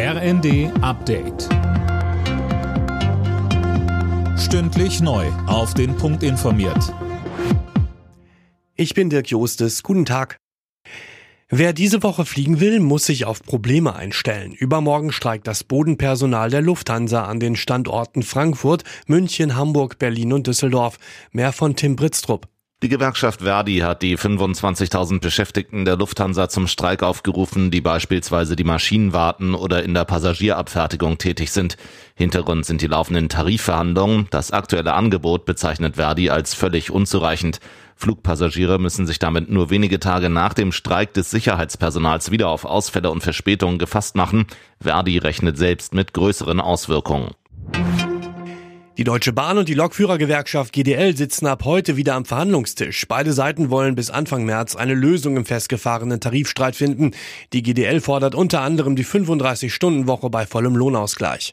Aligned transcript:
RND 0.00 0.70
Update. 0.80 1.48
Stündlich 4.38 5.00
neu. 5.00 5.26
Auf 5.48 5.74
den 5.74 5.96
Punkt 5.96 6.22
informiert. 6.22 6.94
Ich 8.76 8.94
bin 8.94 9.10
Dirk 9.10 9.28
Jostes. 9.28 9.82
Guten 9.82 10.04
Tag. 10.04 10.38
Wer 11.48 11.72
diese 11.72 12.04
Woche 12.04 12.24
fliegen 12.24 12.60
will, 12.60 12.78
muss 12.78 13.06
sich 13.06 13.24
auf 13.24 13.42
Probleme 13.42 13.96
einstellen. 13.96 14.52
Übermorgen 14.52 15.10
streikt 15.10 15.48
das 15.48 15.64
Bodenpersonal 15.64 16.48
der 16.48 16.62
Lufthansa 16.62 17.24
an 17.24 17.40
den 17.40 17.56
Standorten 17.56 18.22
Frankfurt, 18.22 18.84
München, 19.08 19.56
Hamburg, 19.56 19.98
Berlin 19.98 20.32
und 20.32 20.46
Düsseldorf. 20.46 21.00
Mehr 21.32 21.52
von 21.52 21.74
Tim 21.74 21.96
Britztrup. 21.96 22.46
Die 22.80 22.88
Gewerkschaft 22.88 23.40
Verdi 23.40 23.78
hat 23.78 24.02
die 24.02 24.16
25.000 24.16 25.18
Beschäftigten 25.18 25.84
der 25.84 25.96
Lufthansa 25.96 26.48
zum 26.48 26.68
Streik 26.68 27.02
aufgerufen, 27.02 27.72
die 27.72 27.80
beispielsweise 27.80 28.54
die 28.54 28.62
Maschinen 28.62 29.12
warten 29.12 29.56
oder 29.56 29.82
in 29.82 29.94
der 29.94 30.04
Passagierabfertigung 30.04 31.18
tätig 31.18 31.50
sind. 31.50 31.76
Hintergrund 32.14 32.66
sind 32.66 32.80
die 32.80 32.86
laufenden 32.86 33.28
Tarifverhandlungen. 33.28 34.28
Das 34.30 34.52
aktuelle 34.52 34.94
Angebot 34.94 35.44
bezeichnet 35.44 35.96
Verdi 35.96 36.30
als 36.30 36.54
völlig 36.54 36.92
unzureichend. 36.92 37.58
Flugpassagiere 37.96 38.78
müssen 38.78 39.08
sich 39.08 39.18
damit 39.18 39.50
nur 39.50 39.70
wenige 39.70 39.98
Tage 39.98 40.30
nach 40.30 40.54
dem 40.54 40.70
Streik 40.70 41.12
des 41.14 41.32
Sicherheitspersonals 41.32 42.30
wieder 42.30 42.48
auf 42.48 42.64
Ausfälle 42.64 43.10
und 43.10 43.24
Verspätungen 43.24 43.80
gefasst 43.80 44.14
machen. 44.14 44.46
Verdi 44.80 45.18
rechnet 45.18 45.58
selbst 45.58 45.94
mit 45.94 46.14
größeren 46.14 46.60
Auswirkungen. 46.60 47.32
Die 48.98 49.04
Deutsche 49.04 49.32
Bahn 49.32 49.58
und 49.58 49.68
die 49.68 49.74
Lokführergewerkschaft 49.74 50.72
GDL 50.72 51.16
sitzen 51.16 51.46
ab 51.46 51.64
heute 51.64 51.96
wieder 51.96 52.16
am 52.16 52.24
Verhandlungstisch. 52.24 53.06
Beide 53.06 53.32
Seiten 53.32 53.70
wollen 53.70 53.94
bis 53.94 54.10
Anfang 54.10 54.44
März 54.44 54.74
eine 54.74 54.94
Lösung 54.94 55.36
im 55.36 55.44
festgefahrenen 55.44 56.18
Tarifstreit 56.18 56.74
finden. 56.74 57.12
Die 57.52 57.62
GDL 57.62 58.00
fordert 58.00 58.34
unter 58.34 58.62
anderem 58.62 58.96
die 58.96 59.04
35-Stunden-Woche 59.04 60.30
bei 60.30 60.46
vollem 60.46 60.74
Lohnausgleich. 60.74 61.52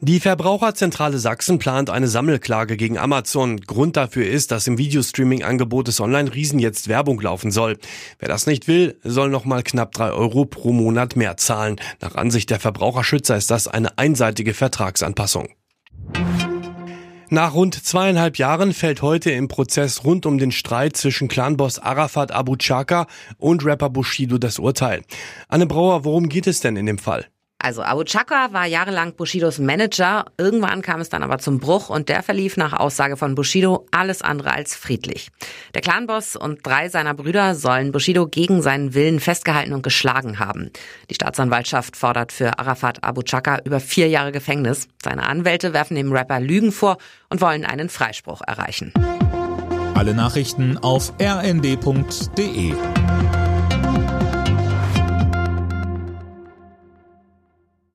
Die 0.00 0.20
Verbraucherzentrale 0.20 1.18
Sachsen 1.18 1.58
plant 1.58 1.90
eine 1.90 2.06
Sammelklage 2.06 2.76
gegen 2.76 2.96
Amazon. 2.96 3.60
Grund 3.60 3.96
dafür 3.96 4.28
ist, 4.28 4.52
dass 4.52 4.68
im 4.68 4.78
Videostreaming-Angebot 4.78 5.88
des 5.88 5.98
Online-Riesen 5.98 6.60
jetzt 6.60 6.86
Werbung 6.86 7.20
laufen 7.20 7.50
soll. 7.50 7.78
Wer 8.20 8.28
das 8.28 8.46
nicht 8.46 8.68
will, 8.68 8.96
soll 9.02 9.28
nochmal 9.28 9.64
knapp 9.64 9.90
drei 9.90 10.12
Euro 10.12 10.44
pro 10.44 10.72
Monat 10.72 11.16
mehr 11.16 11.36
zahlen. 11.36 11.80
Nach 12.00 12.14
Ansicht 12.14 12.50
der 12.50 12.60
Verbraucherschützer 12.60 13.36
ist 13.36 13.50
das 13.50 13.66
eine 13.66 13.98
einseitige 13.98 14.54
Vertragsanpassung. 14.54 15.48
Nach 17.32 17.54
rund 17.54 17.84
zweieinhalb 17.84 18.38
Jahren 18.38 18.74
fällt 18.74 19.02
heute 19.02 19.30
im 19.30 19.46
Prozess 19.46 20.02
rund 20.02 20.26
um 20.26 20.38
den 20.38 20.50
Streit 20.50 20.96
zwischen 20.96 21.28
Clanboss 21.28 21.78
Arafat 21.78 22.32
Abu 22.32 22.56
Chaka 22.56 23.06
und 23.38 23.64
Rapper 23.64 23.88
Bushido 23.88 24.36
das 24.36 24.58
Urteil. 24.58 25.02
Anne 25.46 25.66
Brauer, 25.66 26.04
worum 26.04 26.28
geht 26.28 26.48
es 26.48 26.58
denn 26.58 26.74
in 26.74 26.86
dem 26.86 26.98
Fall? 26.98 27.28
Also 27.62 27.82
Abu 27.82 28.04
Chaka 28.04 28.52
war 28.52 28.64
jahrelang 28.64 29.14
Bushidos 29.14 29.58
Manager. 29.58 30.24
Irgendwann 30.38 30.80
kam 30.80 31.00
es 31.00 31.10
dann 31.10 31.22
aber 31.22 31.38
zum 31.38 31.60
Bruch 31.60 31.90
und 31.90 32.08
der 32.08 32.22
verlief 32.22 32.56
nach 32.56 32.72
Aussage 32.72 33.18
von 33.18 33.34
Bushido 33.34 33.86
alles 33.90 34.22
andere 34.22 34.52
als 34.52 34.74
friedlich. 34.74 35.30
Der 35.74 35.82
Clanboss 35.82 36.36
und 36.36 36.66
drei 36.66 36.88
seiner 36.88 37.12
Brüder 37.12 37.54
sollen 37.54 37.92
Bushido 37.92 38.26
gegen 38.26 38.62
seinen 38.62 38.94
Willen 38.94 39.20
festgehalten 39.20 39.74
und 39.74 39.82
geschlagen 39.82 40.38
haben. 40.38 40.70
Die 41.10 41.14
Staatsanwaltschaft 41.14 41.96
fordert 41.96 42.32
für 42.32 42.58
Arafat 42.58 43.04
Abu 43.04 43.22
Chaka 43.22 43.60
über 43.64 43.78
vier 43.78 44.08
Jahre 44.08 44.32
Gefängnis. 44.32 44.88
Seine 45.04 45.26
Anwälte 45.26 45.74
werfen 45.74 45.96
dem 45.96 46.12
Rapper 46.12 46.40
Lügen 46.40 46.72
vor 46.72 46.96
und 47.28 47.42
wollen 47.42 47.66
einen 47.66 47.90
Freispruch 47.90 48.40
erreichen. 48.46 48.94
Alle 49.94 50.14
Nachrichten 50.14 50.78
auf 50.78 51.12
rnd.de 51.20 52.74